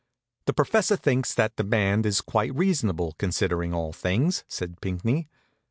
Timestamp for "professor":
0.53-0.95